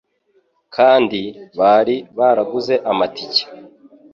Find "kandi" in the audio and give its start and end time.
0.75-1.21